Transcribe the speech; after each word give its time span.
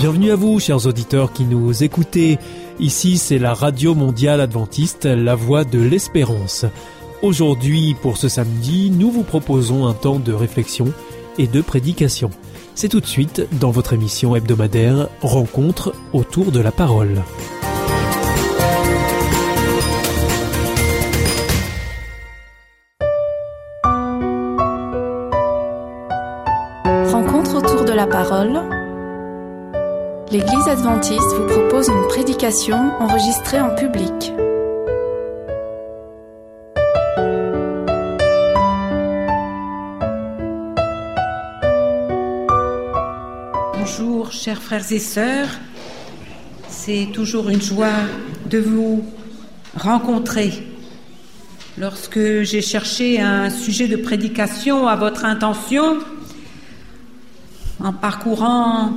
Bienvenue 0.00 0.30
à 0.30 0.34
vous, 0.34 0.58
chers 0.58 0.86
auditeurs 0.86 1.30
qui 1.30 1.44
nous 1.44 1.84
écoutez. 1.84 2.38
Ici, 2.78 3.18
c'est 3.18 3.38
la 3.38 3.52
Radio 3.52 3.94
Mondiale 3.94 4.40
Adventiste, 4.40 5.04
la 5.04 5.34
voix 5.34 5.64
de 5.64 5.78
l'espérance. 5.78 6.64
Aujourd'hui, 7.20 7.94
pour 8.00 8.16
ce 8.16 8.30
samedi, 8.30 8.90
nous 8.90 9.10
vous 9.10 9.24
proposons 9.24 9.86
un 9.86 9.92
temps 9.92 10.18
de 10.18 10.32
réflexion 10.32 10.86
et 11.36 11.46
de 11.46 11.60
prédication. 11.60 12.30
C'est 12.74 12.88
tout 12.88 13.00
de 13.00 13.06
suite 13.06 13.46
dans 13.60 13.70
votre 13.70 13.92
émission 13.92 14.34
hebdomadaire 14.34 15.10
Rencontre 15.20 15.92
autour 16.14 16.50
de 16.50 16.60
la 16.60 16.72
parole. 16.72 17.22
Rencontre 27.12 27.56
autour 27.56 27.84
de 27.84 27.92
la 27.92 28.06
parole. 28.06 28.79
L'Église 30.32 30.68
adventiste 30.68 31.34
vous 31.36 31.46
propose 31.48 31.88
une 31.88 32.06
prédication 32.06 32.76
enregistrée 33.00 33.60
en 33.60 33.74
public. 33.74 34.32
Bonjour 43.76 44.30
chers 44.30 44.62
frères 44.62 44.92
et 44.92 45.00
sœurs, 45.00 45.48
c'est 46.68 47.08
toujours 47.12 47.48
une 47.48 47.60
joie 47.60 47.88
de 48.48 48.58
vous 48.58 49.04
rencontrer. 49.74 50.52
Lorsque 51.76 52.42
j'ai 52.42 52.62
cherché 52.62 53.20
un 53.20 53.50
sujet 53.50 53.88
de 53.88 53.96
prédication 53.96 54.86
à 54.86 54.94
votre 54.94 55.24
intention, 55.24 55.98
en 57.82 57.92
parcourant 57.92 58.92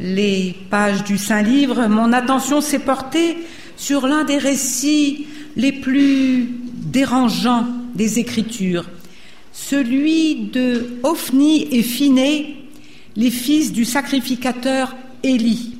les 0.00 0.56
pages 0.70 1.04
du 1.04 1.18
Saint-Livre, 1.18 1.86
mon 1.86 2.12
attention 2.14 2.62
s'est 2.62 2.78
portée 2.78 3.36
sur 3.76 4.06
l'un 4.06 4.24
des 4.24 4.38
récits 4.38 5.26
les 5.56 5.72
plus 5.72 6.48
dérangeants 6.74 7.66
des 7.94 8.18
Écritures, 8.18 8.88
celui 9.52 10.46
de 10.46 10.98
Ophni 11.02 11.68
et 11.70 11.82
Phiné, 11.82 12.56
les 13.14 13.30
fils 13.30 13.72
du 13.72 13.84
sacrificateur 13.84 14.96
Élie. 15.22 15.76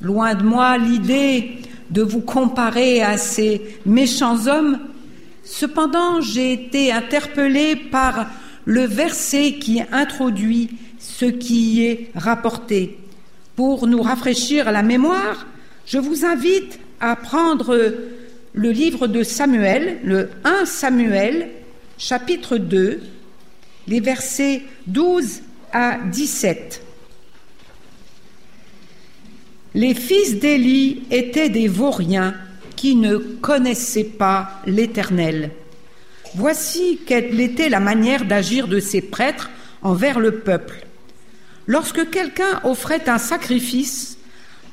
Loin 0.00 0.34
de 0.34 0.42
moi 0.42 0.76
l'idée 0.76 1.58
de 1.90 2.02
vous 2.02 2.20
comparer 2.20 3.00
à 3.00 3.16
ces 3.16 3.78
méchants 3.86 4.48
hommes, 4.48 4.80
cependant 5.44 6.20
j'ai 6.20 6.52
été 6.52 6.90
interpellée 6.90 7.76
par 7.76 8.26
le 8.64 8.84
verset 8.86 9.54
qui 9.60 9.80
introduit 9.92 10.70
ce 10.98 11.26
qui 11.26 11.74
y 11.74 11.84
est 11.84 12.10
rapporté. 12.16 12.98
Pour 13.56 13.86
nous 13.86 14.02
rafraîchir 14.02 14.72
la 14.72 14.82
mémoire, 14.82 15.46
je 15.86 15.98
vous 15.98 16.24
invite 16.24 16.80
à 17.00 17.14
prendre 17.14 17.94
le 18.52 18.70
livre 18.70 19.06
de 19.06 19.22
Samuel, 19.22 19.98
le 20.02 20.30
1 20.44 20.64
Samuel, 20.64 21.50
chapitre 21.96 22.56
2, 22.56 23.00
les 23.86 24.00
versets 24.00 24.62
12 24.88 25.42
à 25.72 25.98
17. 26.10 26.82
Les 29.74 29.94
fils 29.94 30.38
d'Élie 30.38 31.02
étaient 31.10 31.48
des 31.48 31.68
vauriens 31.68 32.34
qui 32.74 32.96
ne 32.96 33.18
connaissaient 33.18 34.04
pas 34.04 34.60
l'Éternel. 34.66 35.50
Voici 36.34 37.00
quelle 37.06 37.40
était 37.40 37.68
la 37.68 37.80
manière 37.80 38.24
d'agir 38.24 38.66
de 38.66 38.80
ces 38.80 39.00
prêtres 39.00 39.50
envers 39.82 40.18
le 40.18 40.40
peuple. 40.40 40.86
Lorsque 41.66 42.10
quelqu'un 42.10 42.60
offrait 42.64 43.08
un 43.08 43.18
sacrifice, 43.18 44.18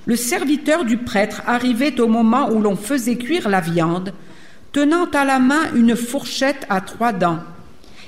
le 0.05 0.15
serviteur 0.15 0.83
du 0.83 0.97
prêtre 0.97 1.41
arrivait 1.45 1.99
au 2.01 2.07
moment 2.07 2.49
où 2.51 2.59
l'on 2.59 2.75
faisait 2.75 3.17
cuire 3.17 3.49
la 3.49 3.61
viande, 3.61 4.13
tenant 4.71 5.05
à 5.05 5.25
la 5.25 5.39
main 5.39 5.73
une 5.75 5.95
fourchette 5.95 6.65
à 6.69 6.81
trois 6.81 7.13
dents. 7.13 7.39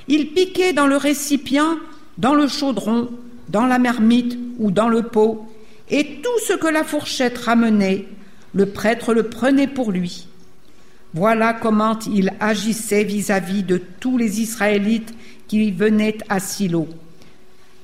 Il 0.08 0.32
piquait 0.32 0.72
dans 0.72 0.86
le 0.86 0.96
récipient 0.96 1.76
dans 2.18 2.34
le 2.34 2.46
chaudron, 2.46 3.10
dans 3.48 3.66
la 3.66 3.78
marmite 3.78 4.38
ou 4.58 4.70
dans 4.70 4.88
le 4.88 5.02
pot, 5.02 5.48
et 5.90 6.20
tout 6.22 6.38
ce 6.46 6.54
que 6.54 6.66
la 6.66 6.84
fourchette 6.84 7.38
ramenait, 7.38 8.06
le 8.54 8.66
prêtre 8.66 9.14
le 9.14 9.24
prenait 9.24 9.66
pour 9.66 9.92
lui. 9.92 10.28
Voilà 11.12 11.52
comment 11.52 11.98
il 12.12 12.32
agissait 12.40 13.04
vis-à-vis 13.04 13.62
de 13.62 13.80
tous 14.00 14.18
les 14.18 14.40
Israélites 14.40 15.14
qui 15.48 15.70
venaient 15.70 16.18
à 16.28 16.40
Silo. 16.40 16.88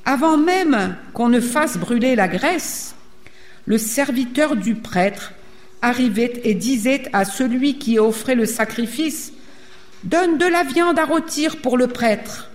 Avant 0.05 0.37
même 0.37 0.97
qu'on 1.13 1.29
ne 1.29 1.41
fasse 1.41 1.79
brûler 1.79 2.17
la 2.17 2.29
graisse, 2.29 2.95
le 3.67 3.79
serviteur 3.79 4.57
du 4.57 4.75
prêtre 4.75 5.33
arrivait 5.83 6.41
et 6.45 6.55
disait 6.55 7.09
à 7.13 7.25
celui 7.25 7.79
qui 7.79 7.99
offrait 7.99 8.35
le 8.35 8.47
sacrifice 8.47 9.33
Donne 10.03 10.39
de 10.39 10.47
la 10.47 10.63
viande 10.63 10.99
à 10.99 11.05
rôtir 11.05 11.59
pour 11.59 11.77
le 11.77 11.87
prêtre 11.87 12.51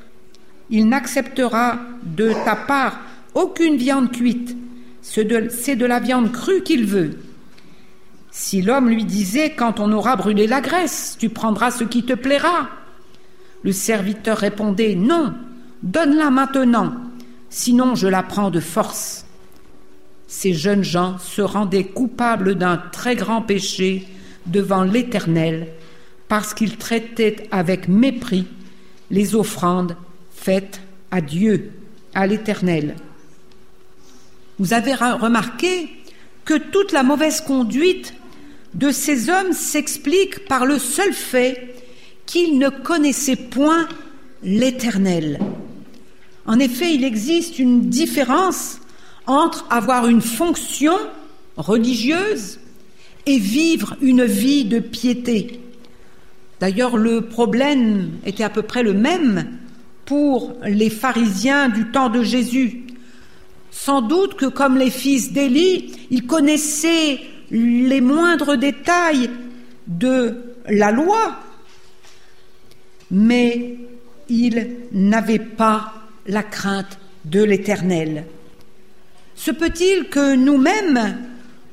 il 0.69 0.87
n'acceptera 0.87 1.79
de 2.03 2.33
ta 2.43 2.55
part 2.55 2.99
aucune 3.33 3.77
viande 3.77 4.11
cuite, 4.11 4.55
c'est 5.01 5.25
de, 5.25 5.85
la 5.85 5.99
viande 5.99 6.31
crue 6.31 6.63
qu'il 6.63 6.85
veut. 6.85 7.19
Si 8.31 8.61
l'homme 8.61 8.89
lui 8.89 9.05
disait, 9.05 9.51
quand 9.51 9.79
on 9.79 9.91
aura 9.91 10.15
brûlé 10.15 10.47
la 10.47 10.61
graisse, 10.61 11.15
tu 11.19 11.29
prendras 11.29 11.71
ce 11.71 11.83
qui 11.83 12.03
te 12.03 12.13
plaira, 12.13 12.69
le 13.63 13.71
serviteur 13.71 14.37
répondait, 14.37 14.95
non, 14.95 15.33
donne-la 15.83 16.31
maintenant, 16.31 16.93
sinon 17.55 17.95
je 17.95 18.09
la 18.09 18.21
prends 18.21 18.51
de 18.51 18.59
force. 18.59 19.25
Ces 20.27 20.53
jeunes 20.53 20.83
gens 20.83 21.17
se 21.19 21.41
rendaient 21.41 21.85
coupables 21.85 22.55
d'un 22.55 22.75
très 22.75 23.15
grand 23.15 23.41
péché 23.41 24.05
devant 24.45 24.83
l'Éternel, 24.83 25.69
parce 26.27 26.53
qu'ils 26.53 26.75
traitaient 26.75 27.47
avec 27.51 27.87
mépris 27.87 28.45
les 29.09 29.35
offrandes 29.35 29.95
faite 30.35 30.81
à 31.11 31.21
Dieu, 31.21 31.71
à 32.13 32.27
l'Éternel. 32.27 32.95
Vous 34.59 34.73
avez 34.73 34.93
remarqué 34.93 35.89
que 36.43 36.57
toute 36.57 36.91
la 36.91 37.03
mauvaise 37.03 37.39
conduite 37.39 38.13
de 38.73 38.91
ces 38.91 39.29
hommes 39.29 39.53
s'explique 39.53 40.45
par 40.49 40.65
le 40.65 40.77
seul 40.77 41.13
fait 41.13 41.73
qu'ils 42.25 42.59
ne 42.59 42.67
connaissaient 42.67 43.37
point 43.37 43.87
l'Éternel. 44.43 45.39
En 46.45 46.59
effet, 46.59 46.93
il 46.93 47.03
existe 47.03 47.59
une 47.59 47.89
différence 47.89 48.79
entre 49.25 49.65
avoir 49.69 50.07
une 50.07 50.21
fonction 50.21 50.95
religieuse 51.57 52.59
et 53.25 53.39
vivre 53.39 53.95
une 54.01 54.23
vie 54.25 54.65
de 54.65 54.79
piété. 54.79 55.59
D'ailleurs, 56.59 56.97
le 56.97 57.21
problème 57.21 58.11
était 58.25 58.43
à 58.43 58.49
peu 58.49 58.61
près 58.61 58.83
le 58.83 58.93
même 58.93 59.57
pour 60.05 60.53
les 60.63 60.91
pharisiens 60.91 61.69
du 61.69 61.89
temps 61.91 62.09
de 62.09 62.21
Jésus. 62.21 62.83
Sans 63.71 64.01
doute 64.01 64.35
que 64.35 64.45
comme 64.45 64.77
les 64.77 64.91
fils 64.91 65.33
d'Élie, 65.33 65.93
ils 66.11 66.27
connaissaient 66.27 67.19
les 67.49 68.01
moindres 68.01 68.57
détails 68.57 69.29
de 69.87 70.37
la 70.67 70.91
loi, 70.91 71.37
mais 73.11 73.77
ils 74.29 74.77
n'avaient 74.91 75.39
pas 75.39 76.04
la 76.27 76.43
crainte 76.43 76.97
de 77.25 77.43
l'Éternel. 77.43 78.25
Se 79.35 79.51
peut-il 79.51 80.09
que 80.09 80.35
nous-mêmes, 80.35 81.17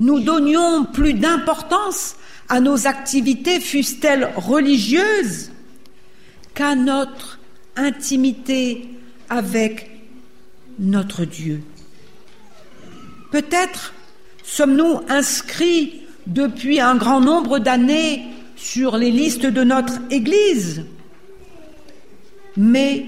nous 0.00 0.20
donnions 0.20 0.84
plus 0.84 1.14
d'importance 1.14 2.16
à 2.48 2.60
nos 2.60 2.86
activités, 2.86 3.60
fussent-elles 3.60 4.30
religieuses, 4.36 5.50
qu'à 6.54 6.74
notre 6.74 7.38
intimité 7.76 8.88
avec 9.28 9.90
notre 10.78 11.24
Dieu? 11.24 11.62
Peut-être 13.30 13.94
sommes-nous 14.42 15.00
inscrits 15.08 16.02
depuis 16.26 16.80
un 16.80 16.96
grand 16.96 17.20
nombre 17.20 17.58
d'années 17.58 18.22
sur 18.56 18.96
les 18.96 19.10
listes 19.10 19.46
de 19.46 19.64
notre 19.64 19.94
Église, 20.10 20.84
mais 22.56 23.06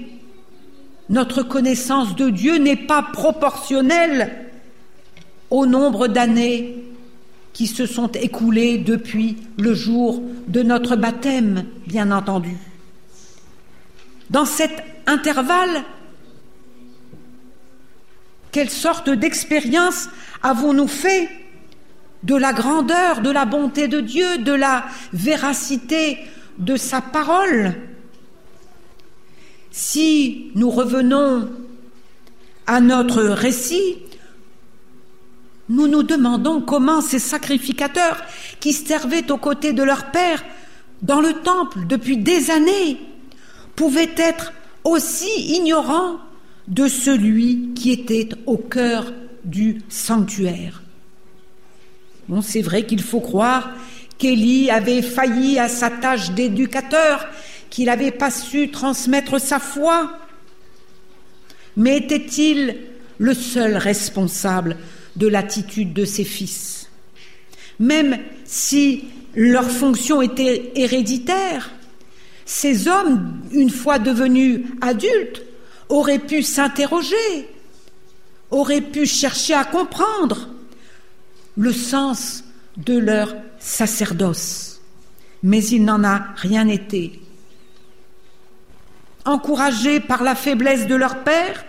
notre 1.09 1.43
connaissance 1.43 2.15
de 2.15 2.29
Dieu 2.29 2.57
n'est 2.57 2.75
pas 2.75 3.03
proportionnelle 3.03 4.45
au 5.49 5.65
nombre 5.65 6.07
d'années 6.07 6.83
qui 7.53 7.67
se 7.67 7.85
sont 7.85 8.11
écoulées 8.11 8.77
depuis 8.77 9.37
le 9.57 9.73
jour 9.73 10.21
de 10.47 10.61
notre 10.61 10.95
baptême, 10.95 11.65
bien 11.87 12.11
entendu. 12.11 12.57
Dans 14.29 14.45
cet 14.45 14.83
intervalle, 15.05 15.83
quelle 18.51 18.69
sorte 18.69 19.09
d'expérience 19.09 20.09
avons-nous 20.41 20.87
fait 20.87 21.29
de 22.23 22.35
la 22.35 22.53
grandeur, 22.53 23.21
de 23.21 23.29
la 23.29 23.45
bonté 23.45 23.87
de 23.87 24.01
Dieu, 24.01 24.39
de 24.39 24.53
la 24.53 24.85
véracité 25.13 26.17
de 26.57 26.75
sa 26.75 27.01
parole? 27.01 27.75
Si 29.77 30.51
nous 30.55 30.69
revenons 30.69 31.49
à 32.65 32.79
notre 32.79 33.21
récit, 33.21 33.97
nous 35.67 35.89
nous 35.89 36.01
demandons 36.01 36.61
comment 36.61 37.01
ces 37.01 37.19
sacrificateurs 37.19 38.23
qui 38.61 38.71
servaient 38.71 39.29
aux 39.29 39.37
côtés 39.37 39.73
de 39.73 39.83
leur 39.83 40.11
Père 40.11 40.45
dans 41.01 41.19
le 41.19 41.33
temple 41.33 41.87
depuis 41.89 42.15
des 42.15 42.51
années 42.51 42.97
pouvaient 43.75 44.15
être 44.15 44.53
aussi 44.85 45.29
ignorants 45.57 46.19
de 46.69 46.87
celui 46.87 47.73
qui 47.75 47.91
était 47.91 48.29
au 48.45 48.55
cœur 48.55 49.11
du 49.43 49.81
sanctuaire. 49.89 50.83
Bon, 52.29 52.41
c'est 52.41 52.61
vrai 52.61 52.85
qu'il 52.85 53.01
faut 53.01 53.19
croire 53.19 53.71
qu'Élie 54.17 54.69
avait 54.69 55.01
failli 55.01 55.59
à 55.59 55.67
sa 55.67 55.89
tâche 55.89 56.31
d'éducateur, 56.31 57.27
qu'il 57.69 57.85
n'avait 57.85 58.11
pas 58.11 58.31
su 58.31 58.71
transmettre 58.71 59.39
sa 59.39 59.59
foi. 59.59 60.19
Mais 61.77 61.97
était-il 61.97 62.77
le 63.17 63.33
seul 63.33 63.77
responsable 63.77 64.77
de 65.15 65.27
l'attitude 65.27 65.93
de 65.93 66.05
ses 66.05 66.23
fils? 66.23 66.89
Même 67.79 68.19
si 68.45 69.05
leur 69.35 69.69
fonction 69.69 70.21
était 70.21 70.71
héréditaire, 70.75 71.71
ces 72.45 72.87
hommes, 72.87 73.41
une 73.51 73.69
fois 73.69 73.99
devenus 73.99 74.61
adultes, 74.79 75.41
auraient 75.89 76.19
pu 76.19 76.41
s'interroger, 76.43 77.49
auraient 78.51 78.81
pu 78.81 79.05
chercher 79.05 79.53
à 79.53 79.65
comprendre 79.65 80.49
le 81.57 81.73
sens 81.73 82.43
de 82.77 82.97
leur 82.97 83.35
sacerdoce. 83.65 84.79
Mais 85.43 85.63
il 85.65 85.83
n'en 85.83 86.03
a 86.03 86.27
rien 86.35 86.67
été. 86.67 87.19
Encouragés 89.25 89.99
par 89.99 90.23
la 90.23 90.35
faiblesse 90.35 90.85
de 90.85 90.95
leur 90.95 91.23
père, 91.23 91.65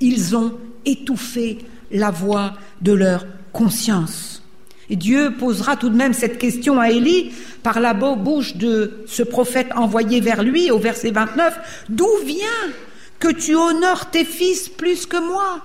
ils 0.00 0.36
ont 0.36 0.58
étouffé 0.84 1.58
la 1.90 2.10
voix 2.10 2.52
de 2.82 2.92
leur 2.92 3.26
conscience. 3.52 4.42
Et 4.90 4.96
Dieu 4.96 5.34
posera 5.38 5.76
tout 5.76 5.88
de 5.88 5.96
même 5.96 6.12
cette 6.12 6.38
question 6.38 6.78
à 6.78 6.90
Élie 6.90 7.32
par 7.62 7.80
la 7.80 7.94
bouche 7.94 8.56
de 8.56 9.04
ce 9.06 9.22
prophète 9.22 9.68
envoyé 9.74 10.20
vers 10.20 10.42
lui 10.42 10.70
au 10.70 10.78
verset 10.78 11.12
29. 11.12 11.86
D'où 11.88 12.08
vient 12.26 12.70
que 13.18 13.32
tu 13.32 13.54
honores 13.54 14.10
tes 14.10 14.24
fils 14.24 14.68
plus 14.68 15.06
que 15.06 15.16
moi? 15.16 15.62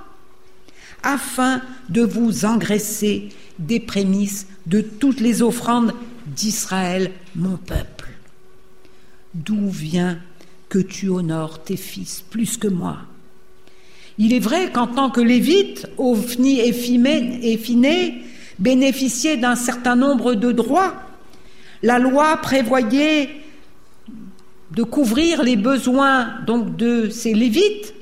Afin 1.04 1.62
de 1.90 2.04
vous 2.04 2.46
engraisser 2.46 3.30
des 3.60 3.80
prémices 3.80 4.48
de 4.66 4.82
toutes 4.82 5.20
les 5.20 5.42
offrandes 5.42 5.94
d'Israël, 6.28 7.12
mon 7.36 7.58
peuple. 7.58 8.10
D'où 9.34 9.70
vient 9.70 10.20
que 10.70 10.80
tu 10.80 11.10
honores 11.10 11.64
tes 11.64 11.78
fils 11.78 12.24
plus 12.30 12.58
que 12.58 12.68
moi? 12.68 13.00
Il 14.18 14.34
est 14.34 14.40
vrai 14.40 14.72
qu'en 14.72 14.88
tant 14.88 15.10
que 15.10 15.22
lévite, 15.22 15.88
Ophni 15.98 16.60
et 16.60 16.74
Phiné 16.74 18.24
bénéficiaient 18.58 19.38
d'un 19.38 19.56
certain 19.56 19.96
nombre 19.96 20.34
de 20.34 20.52
droits. 20.52 20.96
La 21.84 22.00
loi 22.00 22.38
prévoyait 22.38 23.30
de 24.72 24.84
couvrir 24.84 25.44
les 25.44 25.56
besoins 25.56 26.42
donc 26.46 26.76
de 26.76 27.10
ces 27.10 27.34
lévites 27.34 27.94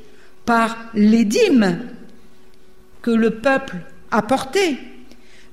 par 0.46 0.78
les 0.94 1.26
dîmes 1.26 1.80
que 3.02 3.12
le 3.12 3.32
peuple 3.32 3.78
apportait. 4.10 4.78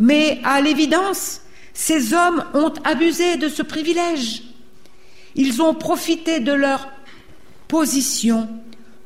Mais 0.02 0.40
à 0.42 0.60
l'évidence, 0.60 1.42
ces 1.72 2.12
hommes 2.12 2.42
ont 2.54 2.72
abusé 2.82 3.36
de 3.36 3.46
ce 3.48 3.62
privilège. 3.62 4.42
Ils 5.36 5.62
ont 5.62 5.74
profité 5.74 6.40
de 6.40 6.50
leur 6.52 6.88
position 7.68 8.48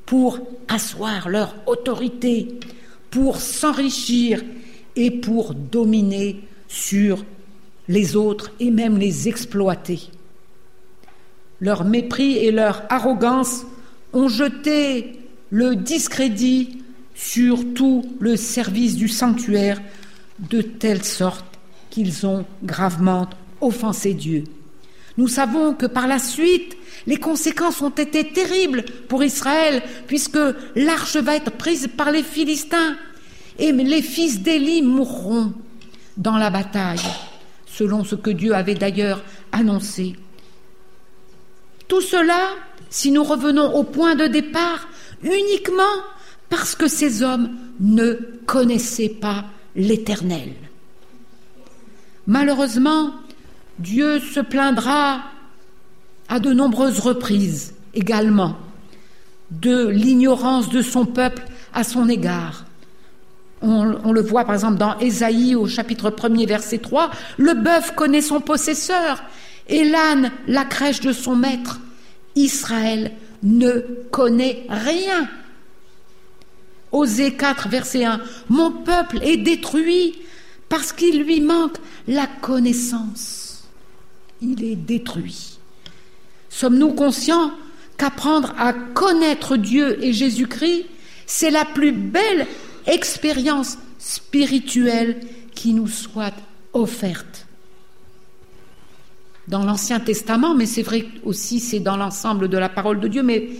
pour 0.06 0.40
asseoir 0.68 1.28
leur 1.28 1.54
autorité, 1.66 2.48
pour 3.10 3.42
s'enrichir 3.42 4.42
et 4.96 5.10
pour 5.10 5.52
dominer 5.52 6.40
sur 6.66 7.26
les 7.88 8.16
autres 8.16 8.52
et 8.58 8.70
même 8.70 8.96
les 8.96 9.28
exploiter. 9.28 10.00
Leur 11.60 11.84
mépris 11.84 12.38
et 12.38 12.52
leur 12.52 12.84
arrogance 12.88 13.66
ont 14.14 14.28
jeté 14.28 15.20
le 15.50 15.76
discrédit 15.76 16.78
sur 17.14 17.74
tout 17.74 18.02
le 18.18 18.36
service 18.36 18.96
du 18.96 19.08
sanctuaire 19.08 19.78
de 20.38 20.60
telle 20.60 21.04
sorte 21.04 21.44
qu'ils 21.90 22.26
ont 22.26 22.44
gravement 22.62 23.28
offensé 23.60 24.14
Dieu. 24.14 24.44
Nous 25.16 25.28
savons 25.28 25.72
que 25.72 25.86
par 25.86 26.06
la 26.06 26.18
suite, 26.18 26.76
les 27.06 27.16
conséquences 27.16 27.80
ont 27.80 27.90
été 27.90 28.32
terribles 28.32 28.84
pour 29.08 29.24
Israël, 29.24 29.82
puisque 30.06 30.38
l'arche 30.74 31.16
va 31.16 31.36
être 31.36 31.52
prise 31.52 31.88
par 31.96 32.10
les 32.10 32.22
Philistins, 32.22 32.96
et 33.58 33.72
les 33.72 34.02
fils 34.02 34.42
d'Élie 34.42 34.82
mourront 34.82 35.54
dans 36.18 36.36
la 36.36 36.50
bataille, 36.50 37.00
selon 37.66 38.04
ce 38.04 38.14
que 38.14 38.30
Dieu 38.30 38.54
avait 38.54 38.74
d'ailleurs 38.74 39.22
annoncé. 39.52 40.16
Tout 41.88 42.02
cela, 42.02 42.50
si 42.90 43.10
nous 43.10 43.24
revenons 43.24 43.74
au 43.74 43.84
point 43.84 44.16
de 44.16 44.26
départ, 44.26 44.88
uniquement 45.22 45.82
parce 46.50 46.74
que 46.74 46.88
ces 46.88 47.22
hommes 47.22 47.56
ne 47.80 48.14
connaissaient 48.44 49.08
pas 49.08 49.46
l'Éternel. 49.76 50.52
Malheureusement, 52.26 53.12
Dieu 53.78 54.18
se 54.18 54.40
plaindra 54.40 55.20
à 56.28 56.40
de 56.40 56.52
nombreuses 56.52 56.98
reprises 56.98 57.74
également 57.94 58.56
de 59.50 59.88
l'ignorance 59.88 60.70
de 60.70 60.82
son 60.82 61.04
peuple 61.06 61.44
à 61.72 61.84
son 61.84 62.08
égard. 62.08 62.64
On, 63.62 64.12
le 64.12 64.20
voit 64.20 64.44
par 64.44 64.54
exemple 64.54 64.76
dans 64.76 64.98
Ésaïe 64.98 65.54
au 65.54 65.66
chapitre 65.66 66.10
1er 66.10 66.46
verset 66.46 66.78
3, 66.78 67.10
le 67.38 67.54
bœuf 67.54 67.94
connaît 67.94 68.22
son 68.22 68.40
possesseur 68.40 69.22
et 69.68 69.84
l'âne 69.84 70.30
la 70.46 70.64
crèche 70.64 71.00
de 71.00 71.12
son 71.12 71.36
maître. 71.36 71.80
Israël 72.34 73.12
ne 73.42 73.80
connaît 74.10 74.66
rien 74.68 75.28
Osée 76.96 77.34
4, 77.34 77.68
verset 77.68 78.04
1. 78.04 78.20
Mon 78.48 78.70
peuple 78.70 79.18
est 79.22 79.36
détruit 79.36 80.14
parce 80.70 80.94
qu'il 80.94 81.22
lui 81.22 81.42
manque 81.42 81.76
la 82.08 82.26
connaissance. 82.26 83.68
Il 84.40 84.64
est 84.64 84.76
détruit. 84.76 85.58
Sommes-nous 86.48 86.94
conscients 86.94 87.52
qu'apprendre 87.98 88.54
à 88.58 88.72
connaître 88.72 89.58
Dieu 89.58 90.02
et 90.02 90.14
Jésus-Christ, 90.14 90.86
c'est 91.26 91.50
la 91.50 91.66
plus 91.66 91.92
belle 91.92 92.46
expérience 92.86 93.76
spirituelle 93.98 95.20
qui 95.54 95.74
nous 95.74 95.88
soit 95.88 96.34
offerte? 96.72 97.46
Dans 99.48 99.64
l'Ancien 99.64 100.00
Testament, 100.00 100.54
mais 100.54 100.66
c'est 100.66 100.82
vrai 100.82 101.06
aussi, 101.24 101.60
c'est 101.60 101.80
dans 101.80 101.98
l'ensemble 101.98 102.48
de 102.48 102.56
la 102.56 102.70
parole 102.70 103.00
de 103.00 103.08
Dieu, 103.08 103.22
mais 103.22 103.50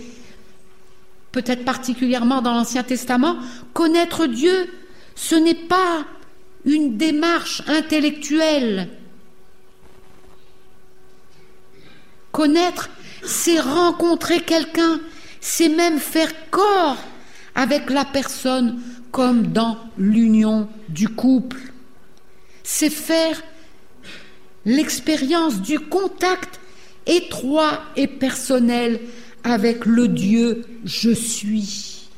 peut-être 1.31 1.65
particulièrement 1.65 2.41
dans 2.41 2.53
l'Ancien 2.53 2.83
Testament, 2.83 3.37
connaître 3.73 4.25
Dieu, 4.25 4.69
ce 5.15 5.35
n'est 5.35 5.55
pas 5.55 6.05
une 6.65 6.97
démarche 6.97 7.63
intellectuelle. 7.67 8.89
Connaître, 12.31 12.89
c'est 13.23 13.59
rencontrer 13.59 14.41
quelqu'un, 14.41 14.99
c'est 15.41 15.69
même 15.69 15.99
faire 15.99 16.31
corps 16.49 16.97
avec 17.55 17.89
la 17.89 18.05
personne 18.05 18.79
comme 19.11 19.47
dans 19.47 19.77
l'union 19.97 20.67
du 20.89 21.07
couple. 21.07 21.59
C'est 22.63 22.89
faire 22.89 23.41
l'expérience 24.65 25.61
du 25.61 25.79
contact 25.79 26.59
étroit 27.05 27.81
et 27.95 28.07
personnel 28.07 28.99
avec 29.43 29.85
le 29.85 30.07
Dieu 30.07 30.65
je 30.85 31.11
suis. 31.11 32.09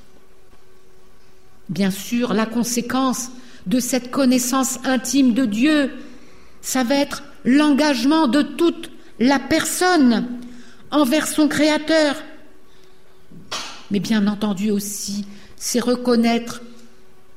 Bien 1.69 1.91
sûr, 1.91 2.33
la 2.33 2.45
conséquence 2.45 3.29
de 3.67 3.79
cette 3.79 4.09
connaissance 4.09 4.79
intime 4.85 5.33
de 5.33 5.45
Dieu, 5.45 5.91
ça 6.61 6.83
va 6.83 6.95
être 6.95 7.23
l'engagement 7.45 8.27
de 8.27 8.41
toute 8.41 8.91
la 9.19 9.39
personne 9.39 10.27
envers 10.91 11.27
son 11.27 11.47
Créateur. 11.47 12.15
Mais 13.91 13.99
bien 13.99 14.27
entendu 14.27 14.71
aussi, 14.71 15.25
c'est 15.55 15.79
reconnaître 15.79 16.61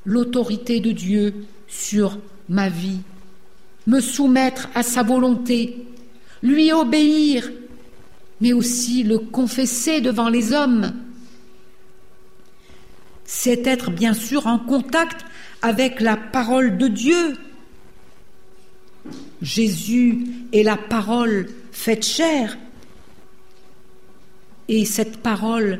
l'autorité 0.05 0.79
de 0.79 0.91
Dieu 0.91 1.33
sur 1.67 2.17
ma 2.49 2.69
vie, 2.69 2.99
me 3.87 3.99
soumettre 3.99 4.69
à 4.75 4.83
sa 4.83 5.03
volonté, 5.03 5.87
lui 6.41 6.71
obéir 6.71 7.49
mais 8.43 8.51
aussi 8.51 9.03
le 9.03 9.19
confesser 9.19 10.01
devant 10.01 10.27
les 10.27 10.51
hommes. 10.51 10.91
C'est 13.23 13.65
être 13.65 13.89
bien 13.89 14.13
sûr 14.13 14.47
en 14.47 14.59
contact 14.59 15.25
avec 15.61 16.01
la 16.01 16.17
parole 16.17 16.77
de 16.77 16.89
Dieu. 16.89 17.37
Jésus 19.41 20.27
est 20.51 20.63
la 20.63 20.75
parole 20.75 21.47
faite 21.71 22.05
chair. 22.05 22.57
Et 24.67 24.83
cette 24.83 25.19
parole 25.19 25.79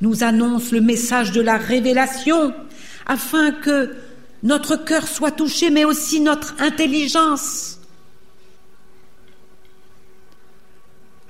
nous 0.00 0.24
annonce 0.24 0.72
le 0.72 0.80
message 0.80 1.30
de 1.30 1.40
la 1.40 1.56
révélation 1.56 2.52
afin 3.06 3.52
que 3.52 3.94
notre 4.42 4.74
cœur 4.74 5.06
soit 5.06 5.30
touché, 5.30 5.70
mais 5.70 5.84
aussi 5.84 6.18
notre 6.18 6.60
intelligence, 6.60 7.78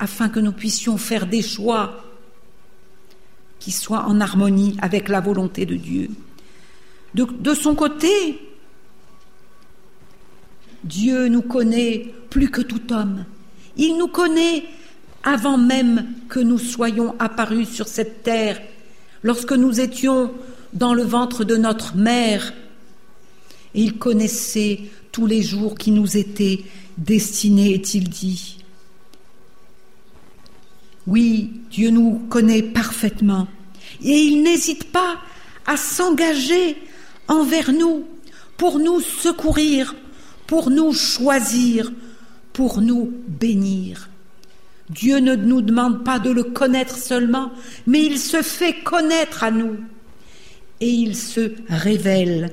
afin 0.02 0.28
que 0.28 0.40
nous 0.40 0.50
puissions 0.50 0.98
faire 0.98 1.28
des 1.28 1.42
choix 1.42 2.02
qui 3.60 3.70
soient 3.70 4.06
en 4.06 4.20
harmonie 4.20 4.76
avec 4.82 5.08
la 5.08 5.20
volonté 5.20 5.64
de 5.64 5.76
Dieu. 5.76 6.10
De, 7.14 7.54
son 7.54 7.76
côté, 7.76 8.40
Dieu 10.82 11.28
nous 11.28 11.42
connaît 11.42 12.12
plus 12.30 12.50
que 12.50 12.62
tout 12.62 12.92
homme. 12.92 13.24
Il 13.76 13.96
nous 13.96 14.08
connaît 14.08 14.64
avant 15.22 15.56
même 15.56 16.08
que 16.28 16.40
nous 16.40 16.58
soyons 16.58 17.14
apparus 17.20 17.68
sur 17.68 17.86
cette 17.86 18.24
terre, 18.24 18.60
lorsque 19.22 19.52
nous 19.52 19.78
étions 19.78 20.32
dans 20.72 20.94
le 20.94 21.04
ventre 21.04 21.44
de 21.44 21.54
notre 21.54 21.94
mère. 21.94 22.52
Et 23.76 23.82
il 23.82 23.98
connaissait 23.98 24.80
tous 25.12 25.26
les 25.26 25.42
jours 25.42 25.76
qui 25.76 25.92
nous 25.92 26.16
étaient 26.16 26.64
destinés, 26.98 27.74
est-il 27.74 28.08
dit. 28.08 28.61
Oui, 31.06 31.50
Dieu 31.70 31.90
nous 31.90 32.22
connaît 32.28 32.62
parfaitement 32.62 33.48
et 34.02 34.22
il 34.22 34.42
n'hésite 34.42 34.92
pas 34.92 35.18
à 35.66 35.76
s'engager 35.76 36.76
envers 37.28 37.72
nous 37.72 38.04
pour 38.56 38.78
nous 38.78 39.00
secourir, 39.00 39.94
pour 40.46 40.70
nous 40.70 40.92
choisir, 40.92 41.92
pour 42.52 42.80
nous 42.80 43.12
bénir. 43.26 44.08
Dieu 44.90 45.18
ne 45.18 45.34
nous 45.34 45.62
demande 45.62 46.04
pas 46.04 46.18
de 46.18 46.30
le 46.30 46.44
connaître 46.44 46.96
seulement, 46.96 47.50
mais 47.86 48.04
il 48.04 48.18
se 48.18 48.42
fait 48.42 48.74
connaître 48.84 49.42
à 49.42 49.50
nous 49.50 49.76
et 50.80 50.88
il 50.88 51.16
se 51.16 51.52
révèle. 51.68 52.50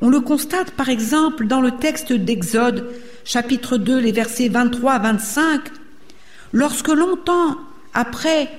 On 0.00 0.08
le 0.08 0.20
constate 0.20 0.72
par 0.72 0.88
exemple 0.88 1.46
dans 1.46 1.60
le 1.60 1.72
texte 1.72 2.12
d'Exode, 2.12 2.88
chapitre 3.24 3.76
2, 3.76 3.98
les 3.98 4.12
versets 4.12 4.48
23 4.48 4.92
à 4.92 4.98
25, 4.98 5.60
lorsque 6.52 6.88
longtemps 6.88 7.56
après 7.94 8.50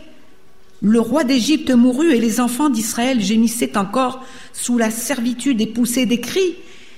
le 0.81 0.99
roi 0.99 1.23
d'Égypte 1.23 1.71
mourut 1.71 2.13
et 2.13 2.19
les 2.19 2.39
enfants 2.39 2.69
d'Israël 2.69 3.21
gémissaient 3.21 3.77
encore 3.77 4.23
sous 4.53 4.77
la 4.77 4.91
servitude 4.91 5.59
et 5.61 5.67
poussaient 5.67 6.05
des 6.05 6.21
cris, 6.21 6.55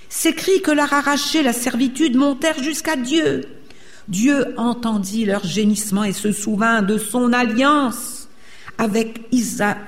ces 0.10 0.33
cris 0.33 0.62
que 0.62 0.71
leur 0.71 0.93
arrachait 0.93 1.41
la 1.41 1.53
servitude 1.53 2.15
montèrent 2.15 2.62
jusqu'à 2.62 2.95
Dieu. 2.95 3.45
Dieu 4.07 4.53
entendit 4.57 5.25
leurs 5.25 5.45
gémissements 5.45 6.03
et 6.03 6.13
se 6.13 6.31
souvint 6.31 6.81
de 6.81 6.98
son 6.98 7.33
alliance 7.33 8.27
avec 8.77 9.21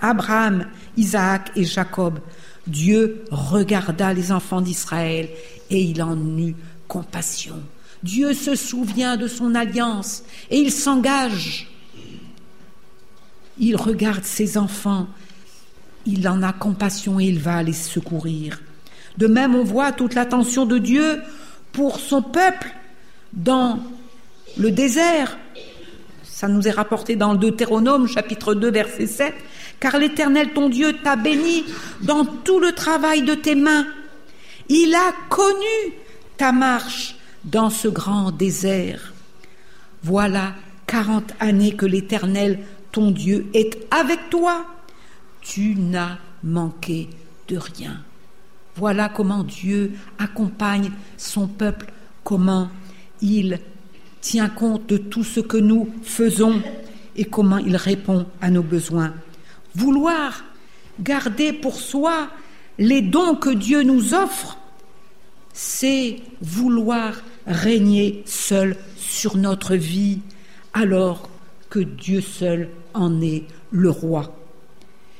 Abraham, 0.01 0.65
Isaac 0.97 1.51
et 1.55 1.65
Jacob. 1.65 2.19
Dieu 2.65 3.25
regarda 3.31 4.13
les 4.13 4.31
enfants 4.31 4.61
d'Israël 4.61 5.29
et 5.69 5.81
il 5.81 6.01
en 6.01 6.17
eut 6.37 6.55
compassion. 6.87 7.61
Dieu 8.03 8.33
se 8.33 8.55
souvient 8.55 9.15
de 9.15 9.27
son 9.27 9.55
alliance 9.55 10.23
et 10.51 10.57
il 10.57 10.71
s'engage. 10.71 11.69
Il 13.57 13.77
regarde 13.77 14.25
ses 14.25 14.57
enfants, 14.57 15.07
il 16.05 16.27
en 16.27 16.43
a 16.43 16.51
compassion 16.51 17.19
et 17.19 17.25
il 17.25 17.39
va 17.39 17.63
les 17.63 17.73
secourir. 17.73 18.61
De 19.17 19.27
même, 19.27 19.55
on 19.55 19.63
voit 19.63 19.91
toute 19.91 20.15
l'attention 20.15 20.65
de 20.65 20.77
Dieu 20.77 21.21
pour 21.71 21.99
son 21.99 22.21
peuple 22.21 22.73
dans 23.31 23.79
le 24.57 24.71
désert. 24.71 25.37
Ça 26.23 26.47
nous 26.47 26.67
est 26.67 26.71
rapporté 26.71 27.15
dans 27.15 27.31
le 27.31 27.37
Deutéronome 27.37 28.07
chapitre 28.07 28.53
2 28.53 28.69
verset 28.69 29.07
7. 29.07 29.33
Car 29.79 29.97
l'Éternel 29.97 30.51
ton 30.53 30.67
Dieu 30.67 30.93
t'a 31.03 31.15
béni 31.15 31.63
dans 32.01 32.25
tout 32.25 32.59
le 32.59 32.73
travail 32.73 33.21
de 33.21 33.33
tes 33.33 33.55
mains. 33.55 33.85
Il 34.67 34.93
a 34.93 35.13
connu 35.29 35.93
ta 36.37 36.51
marche 36.51 37.15
dans 37.45 37.69
ce 37.69 37.87
grand 37.87 38.31
désert. 38.31 39.13
Voilà 40.03 40.55
quarante 40.87 41.33
années 41.39 41.75
que 41.75 41.85
l'Éternel 41.85 42.59
ton 42.91 43.11
Dieu 43.11 43.47
est 43.53 43.87
avec 43.91 44.29
toi. 44.29 44.65
Tu 45.41 45.75
n'as 45.75 46.17
manqué 46.43 47.09
de 47.47 47.57
rien. 47.57 48.01
Voilà 48.75 49.09
comment 49.09 49.43
Dieu 49.43 49.93
accompagne 50.19 50.91
son 51.17 51.47
peuple, 51.47 51.91
comment 52.23 52.69
il 53.21 53.59
tient 54.21 54.49
compte 54.49 54.87
de 54.87 54.97
tout 54.97 55.23
ce 55.23 55.39
que 55.39 55.57
nous 55.57 55.93
faisons 56.03 56.61
et 57.15 57.25
comment 57.25 57.57
il 57.57 57.75
répond 57.75 58.25
à 58.41 58.49
nos 58.49 58.63
besoins. 58.63 59.13
Vouloir 59.75 60.43
garder 60.99 61.53
pour 61.53 61.75
soi 61.75 62.29
les 62.77 63.01
dons 63.01 63.35
que 63.35 63.49
Dieu 63.49 63.83
nous 63.83 64.13
offre, 64.13 64.57
c'est 65.53 66.17
vouloir 66.41 67.13
régner 67.47 68.23
seul 68.25 68.75
sur 68.97 69.37
notre 69.37 69.75
vie, 69.75 70.19
alors 70.73 71.29
que 71.69 71.79
Dieu 71.79 72.21
seul 72.21 72.69
en 72.93 73.21
est 73.21 73.43
le 73.71 73.89
roi. 73.89 74.35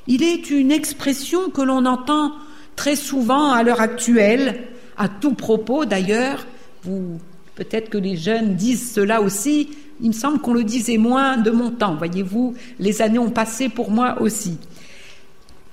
Il 0.08 0.24
est 0.24 0.50
une 0.50 0.72
expression 0.72 1.50
que 1.50 1.62
l'on 1.62 1.86
entend 1.86 2.34
très 2.76 2.96
souvent 2.96 3.52
à 3.52 3.64
l'heure 3.64 3.82
actuelle, 3.82 4.64
à 4.98 5.08
tout 5.08 5.34
propos 5.34 5.86
d'ailleurs. 5.86 6.46
Vous, 6.84 7.20
peut-être 7.56 7.90
que 7.90 7.98
les 7.98 8.18
jeunes 8.18 8.56
disent 8.56 8.92
cela 8.92 9.22
aussi. 9.22 9.70
Il 10.02 10.10
me 10.10 10.14
semble 10.14 10.40
qu'on 10.40 10.54
le 10.54 10.64
disait 10.64 10.98
moins 10.98 11.38
de 11.38 11.52
mon 11.52 11.72
temps. 11.72 11.96
Voyez-vous, 11.96 12.56
les 12.80 13.02
années 13.02 13.20
ont 13.20 13.30
passé 13.30 13.70
pour 13.70 13.92
moi 13.92 14.22
aussi. 14.22 14.58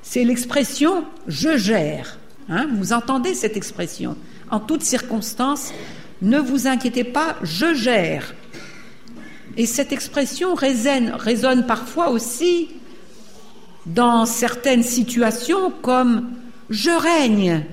C'est 0.02 0.24
l'expression 0.24 1.04
je 1.26 1.56
gère. 1.56 2.18
Hein, 2.48 2.68
vous 2.72 2.92
entendez 2.92 3.34
cette 3.34 3.56
expression 3.56 4.16
En 4.50 4.60
toutes 4.60 4.82
circonstances, 4.82 5.72
ne 6.22 6.38
vous 6.38 6.66
inquiétez 6.66 7.04
pas, 7.04 7.36
je 7.42 7.74
gère. 7.74 8.34
Et 9.56 9.66
cette 9.66 9.92
expression 9.92 10.54
résonne, 10.54 11.66
parfois 11.66 12.10
aussi 12.10 12.68
dans 13.86 14.26
certaines 14.26 14.82
situations 14.82 15.70
comme 15.82 16.30
je 16.68 16.90
règne. 16.90 17.64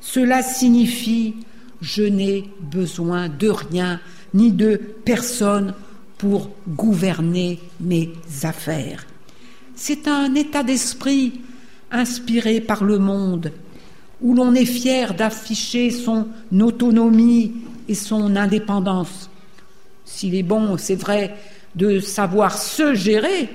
Cela 0.00 0.42
signifie 0.42 1.34
je 1.80 2.02
n'ai 2.02 2.48
besoin 2.60 3.28
de 3.28 3.48
rien 3.48 4.00
ni 4.34 4.52
de 4.52 4.80
personne 5.04 5.74
pour 6.18 6.50
gouverner 6.68 7.60
mes 7.80 8.12
affaires. 8.42 9.06
C'est 9.74 10.08
un 10.08 10.34
état 10.34 10.62
d'esprit 10.62 11.40
inspiré 11.90 12.60
par 12.60 12.84
le 12.84 12.98
monde 12.98 13.52
où 14.20 14.34
l'on 14.34 14.54
est 14.54 14.64
fier 14.64 15.14
d'afficher 15.14 15.90
son 15.90 16.28
autonomie 16.58 17.52
et 17.88 17.94
son 17.94 18.36
indépendance. 18.36 19.30
S'il 20.04 20.34
est 20.34 20.42
bon, 20.42 20.76
c'est 20.78 20.94
vrai, 20.94 21.36
de 21.74 22.00
savoir 22.00 22.56
se 22.56 22.94
gérer, 22.94 23.48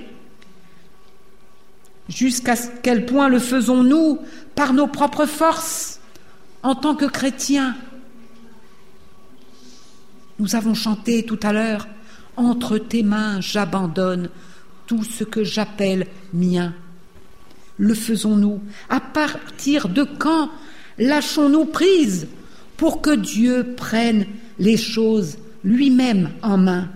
jusqu'à 2.08 2.54
quel 2.82 3.06
point 3.06 3.28
le 3.28 3.38
faisons-nous 3.38 4.18
par 4.54 4.72
nos 4.72 4.86
propres 4.86 5.26
forces 5.26 6.00
en 6.62 6.74
tant 6.74 6.94
que 6.94 7.06
chrétiens? 7.06 7.74
Nous 10.38 10.54
avons 10.54 10.74
chanté 10.74 11.24
tout 11.24 11.40
à 11.42 11.52
l'heure, 11.52 11.86
Entre 12.36 12.78
tes 12.78 13.02
mains 13.02 13.40
j'abandonne 13.40 14.30
tout 14.86 15.04
ce 15.04 15.24
que 15.24 15.44
j'appelle 15.44 16.06
mien. 16.32 16.72
Le 17.82 17.94
faisons-nous 17.94 18.60
À 18.90 19.00
partir 19.00 19.88
de 19.88 20.04
quand 20.04 20.50
lâchons-nous 20.98 21.64
prise 21.64 22.28
pour 22.76 23.02
que 23.02 23.10
Dieu 23.10 23.74
prenne 23.76 24.26
les 24.60 24.76
choses 24.76 25.36
lui-même 25.64 26.30
en 26.42 26.58
main? 26.58 26.90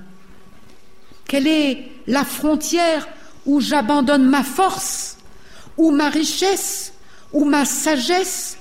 Quelle 1.26 1.48
est 1.48 1.88
la 2.06 2.24
frontière 2.24 3.08
où 3.46 3.60
j'abandonne 3.60 4.26
ma 4.26 4.44
force, 4.44 5.18
ou 5.76 5.90
ma 5.90 6.08
richesse, 6.08 6.92
ou 7.32 7.44
ma 7.44 7.64
sagesse 7.64 8.56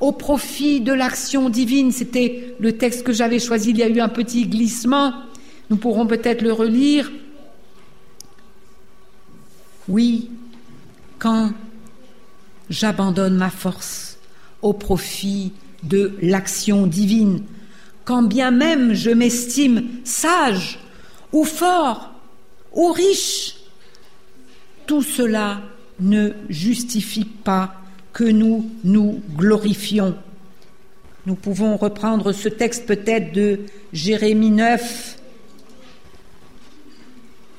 au 0.00 0.10
profit 0.10 0.80
de 0.80 0.92
l'action 0.92 1.48
divine? 1.48 1.92
C'était 1.92 2.56
le 2.58 2.76
texte 2.76 3.04
que 3.04 3.12
j'avais 3.12 3.38
choisi, 3.38 3.70
il 3.70 3.78
y 3.78 3.84
a 3.84 3.88
eu 3.88 4.00
un 4.00 4.08
petit 4.08 4.48
glissement, 4.48 5.12
nous 5.70 5.76
pourrons 5.76 6.08
peut-être 6.08 6.42
le 6.42 6.52
relire. 6.52 7.08
Oui, 9.86 10.28
quand 11.20 11.52
j'abandonne 12.70 13.36
ma 13.36 13.50
force 13.50 14.18
au 14.62 14.72
profit 14.72 15.52
de 15.82 16.16
l'action 16.20 16.86
divine, 16.86 17.42
quand 18.04 18.22
bien 18.22 18.50
même 18.50 18.94
je 18.94 19.10
m'estime 19.10 19.84
sage 20.04 20.78
ou 21.32 21.44
fort 21.44 22.12
ou 22.72 22.92
riche, 22.92 23.56
tout 24.86 25.02
cela 25.02 25.60
ne 26.00 26.30
justifie 26.48 27.24
pas 27.24 27.74
que 28.12 28.24
nous 28.24 28.70
nous 28.84 29.20
glorifions. 29.36 30.16
Nous 31.26 31.34
pouvons 31.34 31.76
reprendre 31.76 32.32
ce 32.32 32.48
texte 32.48 32.86
peut-être 32.86 33.32
de 33.32 33.60
Jérémie 33.92 34.50
9, 34.50 35.18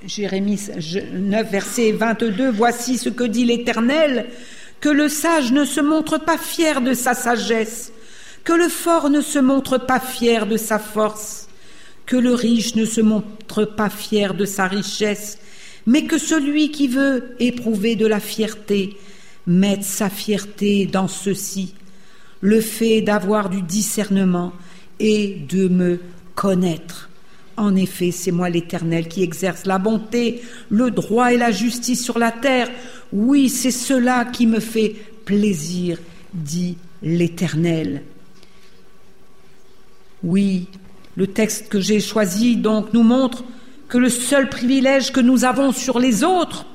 Jérémie 0.05 0.59
9, 1.13 1.51
verset 1.51 1.91
22, 1.91 2.49
Voici 2.49 2.97
ce 2.97 3.09
que 3.09 3.23
dit 3.23 3.45
l'Éternel, 3.45 4.27
que 4.81 4.89
le 4.89 5.09
sage 5.09 5.51
ne 5.51 5.65
se 5.65 5.81
montre 5.81 6.17
pas 6.17 6.37
fier 6.37 6.81
de 6.81 6.93
sa 6.93 7.13
sagesse, 7.13 7.91
que 8.43 8.53
le 8.53 8.69
fort 8.69 9.09
ne 9.09 9.21
se 9.21 9.39
montre 9.39 9.77
pas 9.77 9.99
fier 9.99 10.47
de 10.47 10.57
sa 10.57 10.79
force, 10.79 11.47
que 12.05 12.15
le 12.15 12.33
riche 12.33 12.75
ne 12.75 12.85
se 12.85 13.01
montre 13.01 13.65
pas 13.65 13.89
fier 13.89 14.33
de 14.33 14.45
sa 14.45 14.67
richesse, 14.67 15.37
mais 15.85 16.05
que 16.05 16.17
celui 16.17 16.71
qui 16.71 16.87
veut 16.87 17.35
éprouver 17.39 17.95
de 17.95 18.05
la 18.05 18.19
fierté 18.19 18.97
mette 19.47 19.83
sa 19.83 20.09
fierté 20.09 20.85
dans 20.85 21.07
ceci, 21.07 21.73
le 22.41 22.61
fait 22.61 23.01
d'avoir 23.01 23.49
du 23.49 23.61
discernement 23.61 24.53
et 24.99 25.37
de 25.49 25.67
me 25.67 25.99
connaître. 26.35 27.09
En 27.59 27.75
effet, 27.75 28.11
c'est 28.11 28.31
moi 28.31 28.49
l'Éternel 28.49 29.09
qui 29.09 29.21
exerce 29.21 29.65
la 29.65 29.79
bonté, 29.79 30.41
le 30.69 30.91
droit 30.91 31.33
et 31.33 31.37
la 31.37 31.51
justice 31.51 32.01
sur 32.01 32.17
la 32.17 32.31
terre. 32.31 32.69
Oui, 33.11 33.49
c'est 33.49 33.69
cela 33.69 34.23
qui 34.23 34.47
me 34.47 34.61
fait 34.61 34.95
plaisir, 35.25 35.99
dit 36.33 36.77
l'Éternel. 37.03 38.03
Oui, 40.23 40.67
le 41.17 41.27
texte 41.27 41.67
que 41.67 41.81
j'ai 41.81 41.99
choisi 41.99 42.55
donc 42.55 42.93
nous 42.93 43.03
montre 43.03 43.43
que 43.89 43.97
le 43.97 44.07
seul 44.07 44.47
privilège 44.47 45.11
que 45.11 45.19
nous 45.19 45.43
avons 45.43 45.73
sur 45.73 45.99
les 45.99 46.23
autres, 46.23 46.65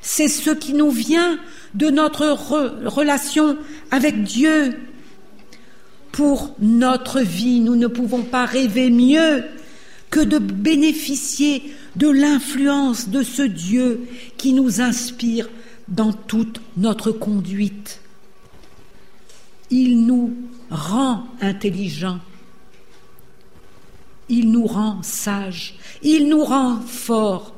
c'est 0.00 0.28
ce 0.28 0.52
qui 0.52 0.72
nous 0.72 0.90
vient 0.90 1.38
de 1.74 1.90
notre 1.90 2.24
relation 2.86 3.58
avec 3.90 4.22
Dieu. 4.22 4.74
Pour 6.12 6.54
notre 6.60 7.20
vie, 7.20 7.60
nous 7.60 7.76
ne 7.76 7.88
pouvons 7.88 8.22
pas 8.22 8.46
rêver 8.46 8.88
mieux 8.88 9.44
que 10.14 10.20
de 10.20 10.38
bénéficier 10.38 11.74
de 11.96 12.08
l'influence 12.08 13.08
de 13.08 13.24
ce 13.24 13.42
Dieu 13.42 14.06
qui 14.36 14.52
nous 14.52 14.80
inspire 14.80 15.50
dans 15.88 16.12
toute 16.12 16.60
notre 16.76 17.10
conduite. 17.10 18.00
Il 19.70 20.06
nous 20.06 20.32
rend 20.70 21.24
intelligents 21.40 22.20
il 24.28 24.50
nous 24.50 24.66
rend 24.66 25.02
sages, 25.02 25.74
il 26.02 26.28
nous 26.28 26.44
rend 26.44 26.80
forts 26.80 27.54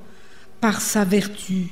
par 0.60 0.80
sa 0.80 1.04
vertu. 1.04 1.68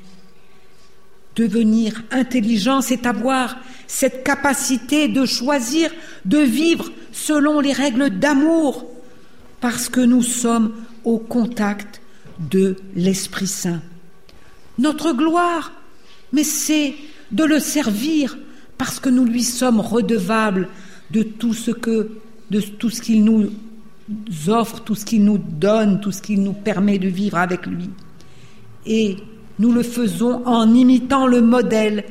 Devenir 1.36 2.02
intelligent, 2.12 2.80
c'est 2.80 3.06
avoir 3.06 3.56
cette 3.88 4.22
capacité 4.22 5.08
de 5.08 5.26
choisir, 5.26 5.90
de 6.24 6.38
vivre 6.38 6.92
selon 7.10 7.58
les 7.58 7.72
règles 7.72 8.10
d'amour, 8.10 8.86
parce 9.64 9.88
que 9.88 10.02
nous 10.02 10.20
sommes 10.20 10.72
au 11.04 11.16
contact 11.16 12.02
de 12.50 12.76
l'Esprit 12.94 13.46
Saint. 13.46 13.80
Notre 14.78 15.14
gloire, 15.14 15.72
mais 16.34 16.44
c'est 16.44 16.94
de 17.32 17.44
le 17.44 17.58
servir, 17.60 18.36
parce 18.76 19.00
que 19.00 19.08
nous 19.08 19.24
lui 19.24 19.42
sommes 19.42 19.80
redevables 19.80 20.68
de 21.12 21.22
tout 21.22 21.54
ce 21.54 21.70
de 22.50 22.60
tout 22.60 22.90
ce 22.90 23.00
qu'il 23.00 23.24
nous 23.24 23.52
offre, 24.48 24.80
tout 24.80 24.94
ce 24.94 25.06
qu'il 25.06 25.24
nous 25.24 25.38
donne, 25.38 25.98
tout 25.98 26.12
ce 26.12 26.20
qu'il 26.20 26.42
nous 26.42 26.52
permet 26.52 26.98
de 26.98 27.08
vivre 27.08 27.38
avec 27.38 27.64
lui. 27.64 27.88
Et 28.84 29.16
nous 29.58 29.72
le 29.72 29.82
faisons 29.82 30.44
en 30.44 30.74
imitant 30.74 31.26
le 31.26 31.40
modèle 31.40 32.04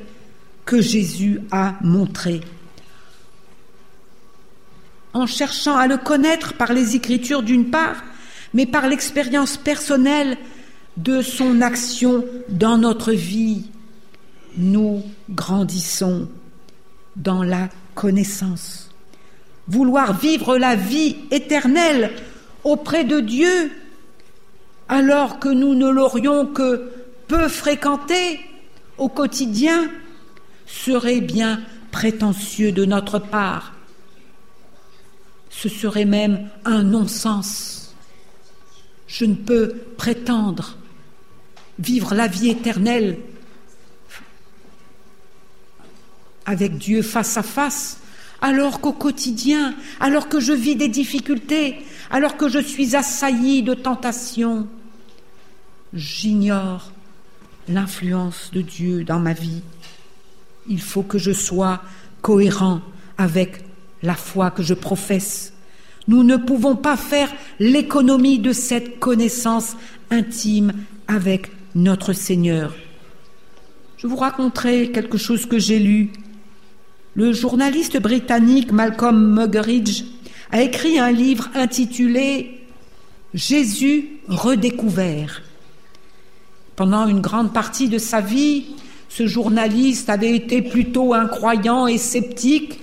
que 0.65 0.81
Jésus 0.81 1.39
a 1.51 1.75
montré. 1.83 2.41
En 5.13 5.27
cherchant 5.27 5.75
à 5.77 5.88
le 5.88 5.98
connaître 5.98 6.53
par 6.53 6.74
les 6.74 6.96
Écritures 6.96 7.43
d'une 7.43 7.70
part, 7.70 8.03
mais 8.53 8.65
par 8.65 8.88
l'expérience 8.88 9.58
personnelle 9.58 10.38
de 10.98 11.22
son 11.22 11.62
action 11.62 12.25
dans 12.50 12.77
notre 12.77 13.12
vie, 13.12 13.65
nous 14.58 15.03
grandissons 15.29 16.27
dans 17.16 17.44
la 17.44 17.70
connaissance 17.96 18.90
vouloir 19.68 20.18
vivre 20.18 20.57
la 20.57 20.75
vie 20.75 21.18
éternelle 21.31 22.11
auprès 22.64 23.03
de 23.03 23.20
Dieu, 23.20 23.72
alors 24.90 25.40
que 25.40 25.50
nous 25.50 25.75
ne 25.75 25.90
l'aurions 25.90 26.46
que 26.46 26.92
peu 27.27 27.48
fréquenté 27.48 28.40
au 28.98 29.09
quotidien, 29.09 29.90
serait 30.66 31.22
bien 31.22 31.61
prétentieux 31.92 32.72
de 32.72 32.85
notre 32.85 33.20
part. 33.20 33.74
Ce 35.55 35.70
serait 35.70 36.05
même 36.05 36.50
un 36.66 36.83
non-sens. 36.83 37.94
Je 39.07 39.25
ne 39.25 39.35
peux 39.35 39.75
prétendre 39.98 40.77
vivre 41.79 42.16
la 42.16 42.27
vie 42.27 42.50
éternelle 42.50 43.20
avec 46.46 46.77
Dieu 46.77 47.01
face 47.01 47.37
à 47.37 47.44
face 47.44 48.00
alors 48.42 48.81
qu'au 48.81 48.92
quotidien, 48.92 49.74
alors 50.01 50.27
que 50.27 50.42
je 50.42 50.51
vis 50.51 50.75
des 50.75 50.89
difficultés, 50.89 51.77
alors 52.11 52.35
que 52.35 52.50
je 52.50 52.59
suis 52.59 52.94
assailli 52.94 53.63
de 53.63 53.74
tentations, 53.74 54.68
j'ignore 55.94 56.92
l'influence 57.70 58.51
de 58.51 58.61
Dieu 58.61 59.05
dans 59.05 59.20
ma 59.20 59.31
vie. 59.31 59.61
Il 60.68 60.81
faut 60.81 61.03
que 61.03 61.18
je 61.18 61.31
sois 61.31 61.81
cohérent 62.22 62.81
avec 63.18 63.63
la 64.03 64.16
foi 64.16 64.51
que 64.51 64.61
je 64.61 64.75
professe. 64.75 65.53
Nous 66.07 66.24
ne 66.24 66.37
pouvons 66.37 66.75
pas 66.75 66.98
faire 66.98 67.33
l'économie 67.59 68.37
de 68.37 68.53
cette 68.53 69.00
connaissance 69.00 69.75
intime 70.11 70.74
avec 71.07 71.50
notre 71.74 72.13
Seigneur. 72.13 72.75
Je 73.98 74.05
vous 74.05 74.18
raconterai 74.18 74.92
quelque 74.92 75.18
chose 75.18 75.46
que 75.46 75.57
j'ai 75.57 75.79
lu 75.79 76.11
le 77.16 77.31
journaliste 77.31 78.01
britannique 78.01 78.72
Malcolm 78.72 79.35
Muggeridge 79.35 80.03
a 80.51 80.63
écrit 80.63 80.98
un 80.98 81.11
livre 81.11 81.48
intitulé 81.53 82.61
Jésus 83.35 84.20
redécouvert. 84.27 85.44
Pendant 86.75 87.07
une 87.07 87.22
grande 87.22 87.53
partie 87.53 87.87
de 87.87 88.00
sa 88.00 88.20
vie, 88.20 88.66
ce 89.09 89.27
journaliste 89.27 90.09
avait 90.09 90.35
été 90.35 90.63
plutôt 90.63 91.13
incroyant 91.13 91.85
et 91.85 92.00
sceptique, 92.00 92.79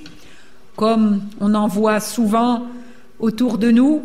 comme 0.80 1.20
on 1.40 1.52
en 1.54 1.68
voit 1.68 2.00
souvent 2.00 2.66
autour 3.18 3.58
de 3.58 3.70
nous. 3.70 4.02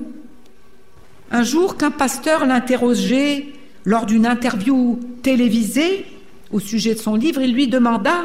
Un 1.32 1.42
jour 1.42 1.78
qu'un 1.78 1.90
pasteur 1.90 2.46
l'interrogeait 2.46 3.46
lors 3.86 4.06
d'une 4.06 4.26
interview 4.26 5.00
télévisée 5.24 6.06
au 6.52 6.60
sujet 6.60 6.94
de 6.94 7.00
son 7.00 7.16
livre, 7.16 7.40
il 7.40 7.54
lui 7.54 7.70
demanda 7.70 8.24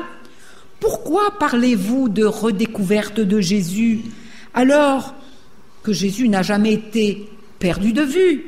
pourquoi 0.81 1.39
parlez-vous 1.39 2.09
de 2.09 2.25
redécouverte 2.25 3.21
de 3.21 3.41
Jésus 3.41 4.01
alors 4.53 5.15
que 5.85 5.93
Jésus 5.93 6.29
n'a 6.29 6.43
jamais 6.43 6.73
été 6.73 7.29
perdu 7.61 7.93
de 7.93 8.03
vue? 8.03 8.47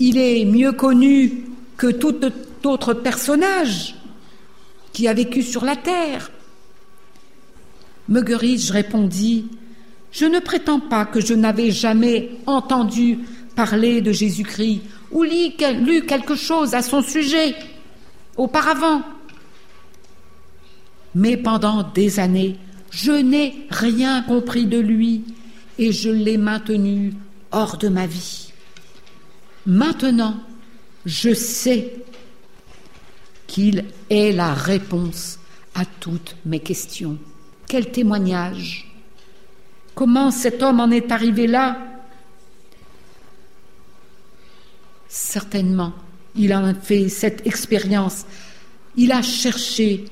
Il 0.00 0.18
est 0.18 0.44
mieux 0.44 0.72
connu 0.72 1.44
que 1.78 1.86
tout 1.86 2.14
autre 2.64 2.92
personnage 2.92 3.94
qui 4.92 5.08
a 5.08 5.14
vécu 5.14 5.42
sur 5.42 5.64
la 5.64 5.76
terre. 5.76 6.30
Muggeridge 8.08 8.70
répondit 8.70 9.46
Je 10.10 10.24
ne 10.24 10.38
prétends 10.38 10.80
pas 10.80 11.04
que 11.04 11.20
je 11.20 11.34
n'avais 11.34 11.70
jamais 11.70 12.30
entendu 12.46 13.18
parler 13.54 14.00
de 14.00 14.12
Jésus-Christ 14.12 14.82
ou 15.10 15.24
lu 15.24 16.06
quelque 16.06 16.34
chose 16.34 16.74
à 16.74 16.82
son 16.82 17.02
sujet 17.02 17.54
auparavant 18.36 19.02
mais 21.14 21.36
pendant 21.36 21.82
des 21.82 22.20
années, 22.20 22.56
je 22.90 23.10
n'ai 23.10 23.66
rien 23.70 24.22
compris 24.22 24.66
de 24.66 24.78
lui 24.78 25.24
et 25.78 25.92
je 25.92 26.10
l'ai 26.10 26.36
maintenu 26.36 27.12
hors 27.50 27.76
de 27.76 27.88
ma 27.88 28.06
vie. 28.06 28.52
Maintenant, 29.66 30.36
je 31.06 31.34
sais 31.34 31.92
qu'il 33.46 33.84
est 34.10 34.32
la 34.32 34.54
réponse 34.54 35.38
à 35.74 35.84
toutes 35.84 36.36
mes 36.44 36.60
questions. 36.60 37.18
Quel 37.68 37.90
témoignage 37.90 38.90
Comment 39.94 40.30
cet 40.30 40.62
homme 40.62 40.80
en 40.80 40.90
est 40.90 41.12
arrivé 41.12 41.46
là? 41.46 41.76
Certainement, 45.06 45.92
il 46.34 46.52
a 46.52 46.72
fait 46.72 47.10
cette 47.10 47.46
expérience. 47.46 48.24
Il 48.96 49.12
a 49.12 49.20
cherché 49.20 50.06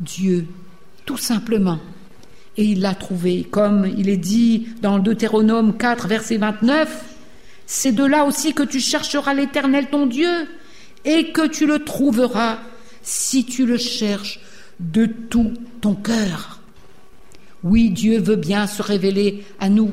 Dieu, 0.00 0.46
tout 1.04 1.18
simplement. 1.18 1.78
Et 2.56 2.64
il 2.64 2.80
l'a 2.80 2.94
trouvé, 2.94 3.44
comme 3.44 3.86
il 3.98 4.08
est 4.08 4.16
dit 4.16 4.68
dans 4.80 4.98
Deutéronome 4.98 5.76
4, 5.76 6.08
verset 6.08 6.38
29, 6.38 7.04
c'est 7.66 7.92
de 7.92 8.04
là 8.04 8.24
aussi 8.24 8.54
que 8.54 8.62
tu 8.62 8.80
chercheras 8.80 9.34
l'Éternel 9.34 9.88
ton 9.90 10.06
Dieu, 10.06 10.48
et 11.04 11.32
que 11.32 11.46
tu 11.46 11.66
le 11.66 11.84
trouveras 11.84 12.58
si 13.02 13.44
tu 13.44 13.66
le 13.66 13.76
cherches 13.76 14.40
de 14.80 15.06
tout 15.06 15.52
ton 15.80 15.94
cœur. 15.94 16.61
Oui, 17.64 17.90
Dieu 17.90 18.18
veut 18.18 18.36
bien 18.36 18.66
se 18.66 18.82
révéler 18.82 19.44
à 19.60 19.68
nous, 19.68 19.92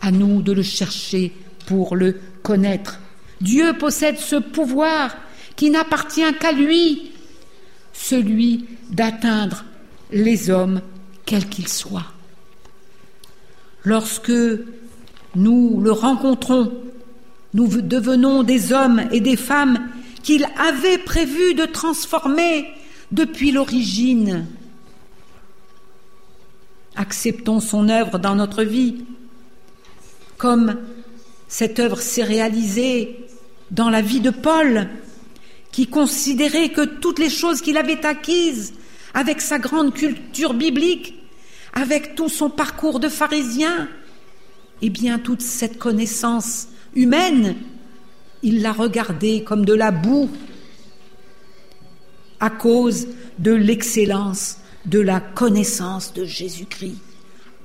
à 0.00 0.10
nous 0.10 0.42
de 0.42 0.52
le 0.52 0.62
chercher 0.62 1.32
pour 1.66 1.96
le 1.96 2.18
connaître. 2.42 3.00
Dieu 3.40 3.74
possède 3.78 4.18
ce 4.18 4.36
pouvoir 4.36 5.16
qui 5.56 5.70
n'appartient 5.70 6.34
qu'à 6.40 6.52
lui 6.52 7.12
celui 7.92 8.66
d'atteindre 8.90 9.64
les 10.12 10.50
hommes, 10.50 10.80
quels 11.24 11.48
qu'ils 11.48 11.68
soient. 11.68 12.12
Lorsque 13.84 14.32
nous 15.34 15.80
le 15.80 15.92
rencontrons, 15.92 16.72
nous 17.54 17.68
devenons 17.80 18.42
des 18.42 18.72
hommes 18.72 19.02
et 19.12 19.20
des 19.20 19.36
femmes 19.36 19.88
qu'il 20.22 20.46
avait 20.58 20.98
prévu 20.98 21.54
de 21.54 21.64
transformer 21.64 22.66
depuis 23.12 23.52
l'origine. 23.52 24.46
Acceptons 26.96 27.60
son 27.60 27.88
œuvre 27.88 28.18
dans 28.18 28.34
notre 28.34 28.62
vie, 28.62 29.04
comme 30.38 30.76
cette 31.48 31.78
œuvre 31.78 32.00
s'est 32.00 32.24
réalisée 32.24 33.26
dans 33.70 33.90
la 33.90 34.00
vie 34.00 34.20
de 34.20 34.30
Paul, 34.30 34.88
qui 35.72 35.86
considérait 35.86 36.70
que 36.70 36.84
toutes 36.84 37.18
les 37.18 37.30
choses 37.30 37.60
qu'il 37.60 37.76
avait 37.76 38.06
acquises 38.06 38.74
avec 39.12 39.40
sa 39.40 39.58
grande 39.58 39.92
culture 39.92 40.54
biblique, 40.54 41.14
avec 41.74 42.14
tout 42.14 42.30
son 42.30 42.48
parcours 42.48 43.00
de 43.00 43.08
pharisien, 43.08 43.88
eh 44.82 44.90
bien 44.90 45.18
toute 45.18 45.42
cette 45.42 45.78
connaissance 45.78 46.68
humaine, 46.94 47.56
il 48.42 48.62
l'a 48.62 48.72
regardée 48.72 49.42
comme 49.44 49.64
de 49.64 49.74
la 49.74 49.90
boue 49.90 50.30
à 52.40 52.50
cause 52.50 53.08
de 53.38 53.52
l'excellence 53.52 54.58
de 54.86 55.00
la 55.00 55.20
connaissance 55.20 56.14
de 56.14 56.24
Jésus-Christ. 56.24 56.98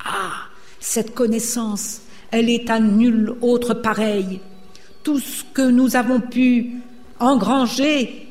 Ah, 0.03 0.47
cette 0.79 1.13
connaissance, 1.13 2.01
elle 2.31 2.49
est 2.49 2.69
à 2.69 2.79
nul 2.79 3.33
autre 3.41 3.73
pareille. 3.73 4.41
Tout 5.03 5.19
ce 5.19 5.43
que 5.53 5.69
nous 5.69 5.95
avons 5.95 6.19
pu 6.19 6.71
engranger 7.19 8.27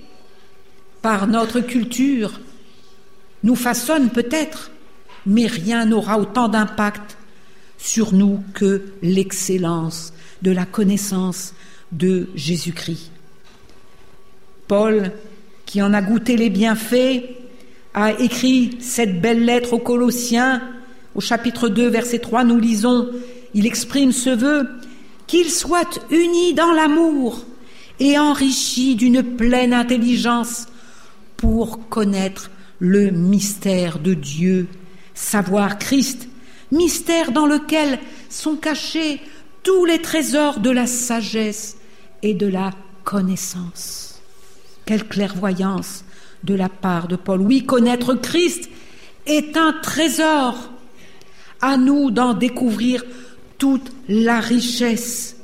par 1.02 1.26
notre 1.26 1.60
culture 1.60 2.40
nous 3.42 3.54
façonne 3.56 4.10
peut-être, 4.10 4.70
mais 5.24 5.46
rien 5.46 5.86
n'aura 5.86 6.18
autant 6.18 6.48
d'impact 6.48 7.16
sur 7.78 8.12
nous 8.12 8.42
que 8.52 8.92
l'excellence 9.02 10.12
de 10.42 10.50
la 10.50 10.66
connaissance 10.66 11.54
de 11.92 12.28
Jésus-Christ. 12.34 13.10
Paul, 14.68 15.12
qui 15.66 15.80
en 15.82 15.94
a 15.94 16.02
goûté 16.02 16.36
les 16.36 16.50
bienfaits, 16.50 17.39
a 17.94 18.12
écrit 18.20 18.76
cette 18.80 19.20
belle 19.20 19.44
lettre 19.44 19.72
aux 19.72 19.78
Colossiens. 19.78 20.62
Au 21.14 21.20
chapitre 21.20 21.68
2, 21.68 21.88
verset 21.88 22.20
3, 22.20 22.44
nous 22.44 22.58
lisons, 22.58 23.08
il 23.54 23.66
exprime 23.66 24.12
ce 24.12 24.30
vœu, 24.30 24.68
qu'ils 25.26 25.50
soient 25.50 25.88
unis 26.10 26.54
dans 26.54 26.72
l'amour 26.72 27.44
et 27.98 28.18
enrichis 28.18 28.94
d'une 28.94 29.22
pleine 29.22 29.74
intelligence 29.74 30.66
pour 31.36 31.88
connaître 31.88 32.50
le 32.78 33.10
mystère 33.10 33.98
de 33.98 34.14
Dieu, 34.14 34.66
savoir 35.14 35.78
Christ, 35.78 36.28
mystère 36.72 37.32
dans 37.32 37.46
lequel 37.46 37.98
sont 38.28 38.56
cachés 38.56 39.20
tous 39.62 39.84
les 39.84 40.00
trésors 40.00 40.60
de 40.60 40.70
la 40.70 40.86
sagesse 40.86 41.76
et 42.22 42.34
de 42.34 42.46
la 42.46 42.70
connaissance. 43.04 44.20
Quelle 44.86 45.06
clairvoyance 45.06 46.04
de 46.44 46.54
la 46.54 46.68
part 46.68 47.08
de 47.08 47.16
Paul. 47.16 47.40
Oui, 47.40 47.64
connaître 47.64 48.14
Christ 48.14 48.68
est 49.26 49.56
un 49.56 49.72
trésor. 49.82 50.70
À 51.60 51.76
nous 51.76 52.10
d'en 52.10 52.32
découvrir 52.32 53.04
toute 53.58 53.92
la 54.08 54.40
richesse 54.40 55.36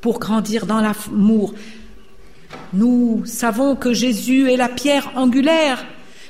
pour 0.00 0.18
grandir 0.18 0.64
dans 0.64 0.80
l'amour. 0.80 1.54
Nous 2.72 3.22
savons 3.26 3.76
que 3.76 3.92
Jésus 3.92 4.50
est 4.50 4.56
la 4.56 4.70
pierre 4.70 5.12
angulaire, 5.14 5.84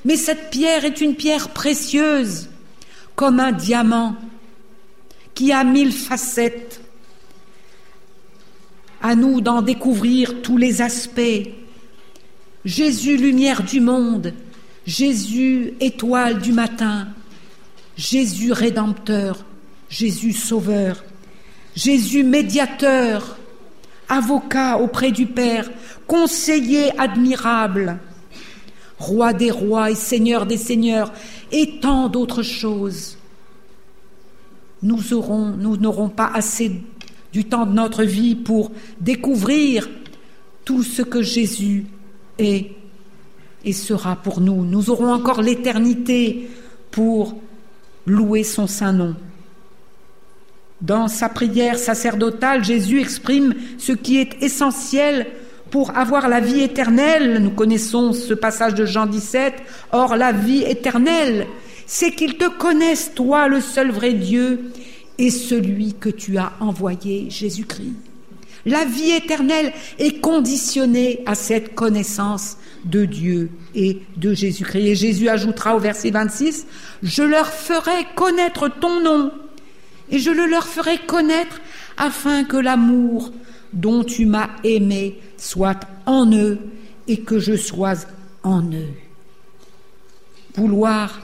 mais 0.04 0.16
cette 0.16 0.50
pierre 0.50 0.84
est 0.84 1.00
une 1.00 1.14
pierre 1.14 1.50
précieuse, 1.50 2.48
comme 3.14 3.38
un 3.38 3.52
diamant 3.52 4.16
qui 5.34 5.52
a 5.52 5.62
mille 5.62 5.92
facettes. 5.92 6.80
À 9.00 9.14
nous 9.14 9.40
d'en 9.40 9.62
découvrir 9.62 10.42
tous 10.42 10.56
les 10.56 10.82
aspects. 10.82 11.48
Jésus, 12.68 13.16
lumière 13.16 13.62
du 13.62 13.80
monde, 13.80 14.34
Jésus, 14.86 15.72
étoile 15.80 16.38
du 16.38 16.52
matin, 16.52 17.08
Jésus, 17.96 18.52
rédempteur, 18.52 19.42
Jésus, 19.88 20.34
sauveur, 20.34 21.02
Jésus, 21.74 22.24
médiateur, 22.24 23.38
avocat 24.10 24.76
auprès 24.76 25.12
du 25.12 25.24
Père, 25.24 25.70
conseiller 26.06 26.90
admirable, 27.00 27.98
roi 28.98 29.32
des 29.32 29.50
rois 29.50 29.90
et 29.90 29.94
seigneur 29.94 30.44
des 30.44 30.58
seigneurs, 30.58 31.14
et 31.50 31.80
tant 31.80 32.10
d'autres 32.10 32.42
choses. 32.42 33.16
Nous 34.82 35.14
aurons, 35.14 35.54
nous 35.56 35.78
n'aurons 35.78 36.10
pas 36.10 36.30
assez 36.34 36.82
du 37.32 37.46
temps 37.46 37.64
de 37.64 37.72
notre 37.72 38.04
vie 38.04 38.34
pour 38.34 38.72
découvrir 39.00 39.88
tout 40.66 40.82
ce 40.82 41.00
que 41.00 41.22
Jésus 41.22 41.86
et 42.38 42.72
sera 43.72 44.16
pour 44.16 44.40
nous. 44.40 44.64
Nous 44.64 44.90
aurons 44.90 45.12
encore 45.12 45.42
l'éternité 45.42 46.48
pour 46.90 47.36
louer 48.06 48.42
son 48.42 48.66
saint 48.66 48.92
nom. 48.92 49.14
Dans 50.80 51.08
sa 51.08 51.28
prière 51.28 51.78
sacerdotale, 51.78 52.64
Jésus 52.64 53.00
exprime 53.00 53.54
ce 53.78 53.92
qui 53.92 54.18
est 54.18 54.42
essentiel 54.42 55.26
pour 55.70 55.96
avoir 55.96 56.28
la 56.28 56.40
vie 56.40 56.60
éternelle. 56.60 57.42
Nous 57.42 57.50
connaissons 57.50 58.12
ce 58.12 58.32
passage 58.32 58.74
de 58.74 58.86
Jean 58.86 59.06
17. 59.06 59.54
Or, 59.92 60.16
la 60.16 60.32
vie 60.32 60.62
éternelle, 60.62 61.46
c'est 61.86 62.12
qu'ils 62.12 62.38
te 62.38 62.48
connaissent, 62.48 63.12
toi, 63.14 63.48
le 63.48 63.60
seul 63.60 63.90
vrai 63.90 64.12
Dieu, 64.12 64.70
et 65.18 65.30
celui 65.30 65.94
que 65.94 66.08
tu 66.08 66.38
as 66.38 66.52
envoyé, 66.60 67.28
Jésus-Christ. 67.28 68.07
La 68.68 68.84
vie 68.84 69.10
éternelle 69.10 69.72
est 69.98 70.20
conditionnée 70.20 71.22
à 71.26 71.34
cette 71.34 71.74
connaissance 71.74 72.58
de 72.84 73.04
Dieu 73.04 73.50
et 73.74 74.02
de 74.16 74.34
Jésus-Christ. 74.34 74.86
Et 74.86 74.94
Jésus 74.94 75.28
ajoutera 75.28 75.74
au 75.74 75.78
verset 75.78 76.10
26, 76.10 76.66
Je 77.02 77.22
leur 77.22 77.46
ferai 77.46 78.06
connaître 78.14 78.68
ton 78.68 79.00
nom, 79.00 79.32
et 80.10 80.18
je 80.18 80.30
le 80.30 80.46
leur 80.46 80.66
ferai 80.66 80.98
connaître 80.98 81.60
afin 81.96 82.44
que 82.44 82.56
l'amour 82.56 83.32
dont 83.72 84.04
tu 84.04 84.26
m'as 84.26 84.50
aimé 84.64 85.18
soit 85.36 85.80
en 86.06 86.30
eux 86.32 86.58
et 87.06 87.20
que 87.20 87.38
je 87.38 87.56
sois 87.56 88.06
en 88.42 88.62
eux. 88.62 88.94
Vouloir 90.54 91.20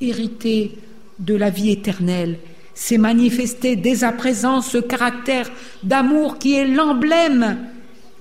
hérité 0.00 0.78
de 1.18 1.34
la 1.34 1.50
vie 1.50 1.70
éternelle. 1.70 2.38
C'est 2.74 2.98
manifester 2.98 3.76
dès 3.76 4.04
à 4.04 4.12
présent 4.12 4.60
ce 4.60 4.78
caractère 4.78 5.50
d'amour 5.82 6.38
qui 6.38 6.54
est 6.54 6.66
l'emblème 6.66 7.58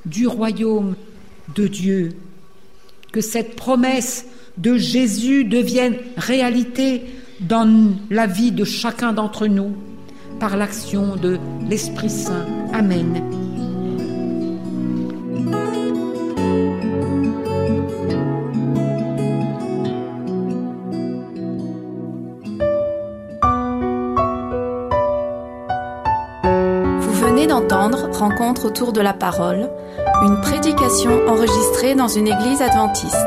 du 0.06 0.28
royaume 0.28 0.96
de 1.56 1.68
Dieu. 1.68 2.10
Que 3.12 3.22
cette 3.22 3.56
promesse 3.56 4.26
de 4.58 4.78
Jésus 4.78 5.44
devienne 5.44 5.98
réalité 6.18 7.02
dans 7.40 7.96
la 8.10 8.28
vie 8.28 8.52
de 8.52 8.64
chacun 8.64 9.14
d'entre 9.14 9.48
nous 9.48 9.76
par 10.40 10.58
l'action 10.58 11.16
de 11.16 11.40
l'Esprit 11.70 12.10
Saint. 12.10 12.46
Amen. 12.74 13.43
Rencontre 28.24 28.68
autour 28.68 28.94
de 28.94 29.02
la 29.02 29.12
parole, 29.12 29.70
une 30.22 30.40
prédication 30.40 31.28
enregistrée 31.28 31.94
dans 31.94 32.08
une 32.08 32.30
église 32.30 32.62
adventiste. 32.62 33.18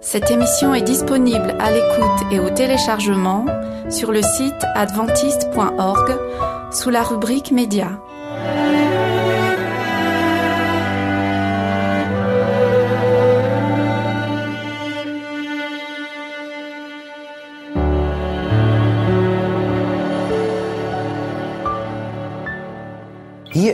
Cette 0.00 0.28
émission 0.28 0.74
est 0.74 0.82
disponible 0.82 1.54
à 1.60 1.70
l'écoute 1.70 2.32
et 2.32 2.40
au 2.40 2.50
téléchargement 2.50 3.46
sur 3.90 4.10
le 4.10 4.22
site 4.22 4.66
adventiste.org 4.74 6.18
sous 6.72 6.90
la 6.90 7.04
rubrique 7.04 7.52
Médias. 7.52 8.00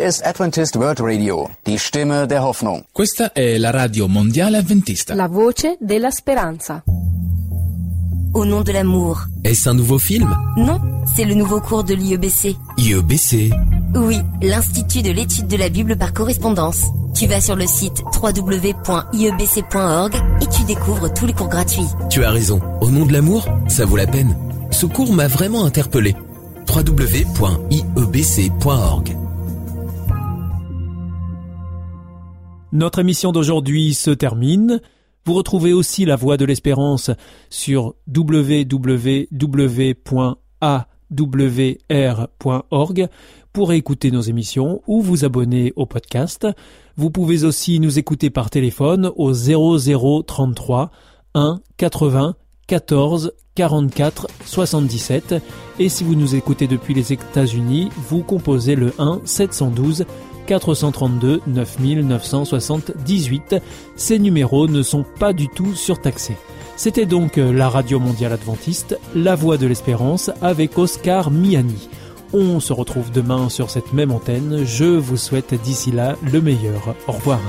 Ist 0.06 0.22
Adventist 0.24 0.76
World 0.76 1.00
Radio, 1.00 1.48
die 1.66 1.78
Stimme 1.78 2.26
der 2.28 2.40
Hoffnung. 2.44 2.84
Questa 2.92 3.32
è 3.32 3.58
la 3.58 3.70
radio 3.72 4.06
mondiale 4.06 4.58
adventista. 4.58 5.14
La 5.16 5.26
voce 5.26 5.78
della 5.80 6.12
speranza. 6.12 6.84
Au 8.32 8.44
nom 8.44 8.62
de 8.62 8.70
l'amour. 8.70 9.26
Est-ce 9.42 9.68
un 9.68 9.74
nouveau 9.74 9.98
film? 9.98 10.28
Non, 10.56 10.80
c'est 11.16 11.24
le 11.24 11.34
nouveau 11.34 11.60
cours 11.60 11.82
de 11.82 11.94
l'IEBC. 11.94 12.54
IEBC 12.76 13.50
Oui, 13.96 14.20
l'Institut 14.42 15.02
de 15.02 15.10
l'étude 15.10 15.48
de 15.48 15.56
la 15.56 15.68
Bible 15.70 15.96
par 15.96 16.12
correspondance. 16.12 16.84
Tu 17.12 17.26
vas 17.26 17.40
sur 17.40 17.56
le 17.56 17.66
site 17.66 18.04
www.iebc.org 18.22 20.14
et 20.40 20.46
tu 20.46 20.62
découvres 20.68 21.12
tous 21.12 21.26
les 21.26 21.32
cours 21.32 21.48
gratuits. 21.48 21.88
Tu 22.10 22.22
as 22.22 22.30
raison. 22.30 22.60
Au 22.80 22.90
nom 22.92 23.06
de 23.06 23.12
l'amour, 23.12 23.44
ça 23.66 23.84
vaut 23.84 23.96
la 23.96 24.06
peine. 24.06 24.36
Ce 24.70 24.86
cours 24.86 25.12
m'a 25.12 25.26
vraiment 25.26 25.64
interpellé. 25.64 26.14
www.iebc.org 26.72 27.76
Notre 32.76 32.98
émission 32.98 33.32
d'aujourd'hui 33.32 33.94
se 33.94 34.10
termine. 34.10 34.82
Vous 35.24 35.32
retrouvez 35.32 35.72
aussi 35.72 36.04
la 36.04 36.14
voix 36.14 36.36
de 36.36 36.44
l'espérance 36.44 37.10
sur 37.48 37.94
www.awr.org 38.14 39.28
pour 43.54 43.72
écouter 43.72 44.10
nos 44.10 44.20
émissions 44.20 44.82
ou 44.86 45.00
vous 45.00 45.24
abonner 45.24 45.72
au 45.76 45.86
podcast. 45.86 46.46
Vous 46.98 47.10
pouvez 47.10 47.44
aussi 47.44 47.80
nous 47.80 47.98
écouter 47.98 48.28
par 48.28 48.50
téléphone 48.50 49.10
au 49.16 49.32
0033 49.32 50.90
1 51.34 51.60
80 51.78 52.34
14 52.66 53.32
44 53.54 54.26
77 54.44 55.36
et 55.78 55.88
si 55.88 56.04
vous 56.04 56.14
nous 56.14 56.34
écoutez 56.34 56.66
depuis 56.66 56.92
les 56.92 57.14
États-Unis, 57.14 57.88
vous 57.96 58.22
composez 58.22 58.74
le 58.74 58.92
1 58.98 59.22
712 59.24 60.04
432 60.46 61.42
9978. 61.46 63.56
Ces 63.96 64.18
numéros 64.18 64.68
ne 64.68 64.82
sont 64.82 65.04
pas 65.18 65.32
du 65.32 65.48
tout 65.48 65.74
surtaxés. 65.74 66.36
C'était 66.76 67.06
donc 67.06 67.36
la 67.36 67.68
Radio 67.68 67.98
Mondiale 67.98 68.32
Adventiste, 68.32 68.98
La 69.14 69.34
Voix 69.34 69.56
de 69.56 69.66
l'Espérance 69.66 70.30
avec 70.42 70.76
Oscar 70.78 71.30
Miani. 71.30 71.88
On 72.32 72.60
se 72.60 72.72
retrouve 72.72 73.10
demain 73.10 73.48
sur 73.48 73.70
cette 73.70 73.92
même 73.92 74.10
antenne. 74.10 74.64
Je 74.64 74.84
vous 74.84 75.16
souhaite 75.16 75.54
d'ici 75.62 75.90
là 75.90 76.16
le 76.30 76.40
meilleur. 76.40 76.94
Au 77.06 77.12
revoir. 77.12 77.40